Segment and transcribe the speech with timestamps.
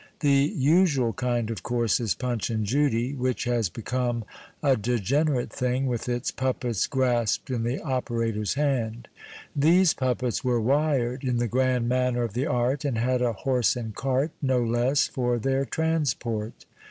[0.21, 4.25] The usual kind, of course, is Punch and Judy, which has become
[4.63, 9.09] a degenerate thing, with its puppets gras])cd in the operator's hand;
[9.55, 13.75] these puppets were wired, in the grand manner of the art, and had a horse
[13.75, 16.65] and cart, no less, for their transport.